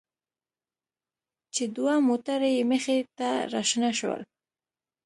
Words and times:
چې 1.53 1.63
دوه 1.75 1.93
موټره 2.07 2.49
يې 2.55 2.63
مخې 2.71 2.97
ته 3.17 3.29
راشنه 3.53 3.89
شول. 3.99 4.21